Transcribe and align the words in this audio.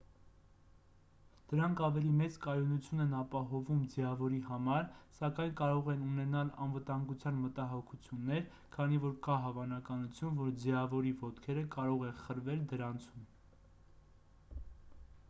դրանք 1.49 1.81
ավելի 1.87 2.13
մեծ 2.21 2.37
կայունություն 2.45 3.01
են 3.03 3.11
ապահովում 3.17 3.81
ձիավորի 3.95 4.39
համար 4.45 4.87
սակայն 5.17 5.51
կարող 5.59 5.91
են 5.93 6.01
ունենալ 6.05 6.49
անվտանգության 6.65 7.37
մտահոգություններ 7.43 8.47
քանի 8.77 8.99
որ 9.05 9.13
կա 9.27 9.35
հավանականություն 9.43 10.35
որ 10.43 10.51
ձիավորի 10.63 11.11
ոտքերը 11.25 11.67
կարող 11.77 12.07
են 12.09 12.17
խրվել 12.23 12.65
դրանցում 12.73 13.29